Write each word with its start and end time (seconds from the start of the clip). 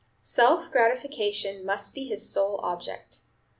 Self 0.19 0.71
gratification 0.71 1.63
must 1.63 1.93
be 1.93 2.07
his 2.07 2.27
sole 2.27 2.59
object. 2.63 3.19